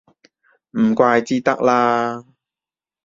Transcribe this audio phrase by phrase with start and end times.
[0.79, 2.25] 唔怪之得啦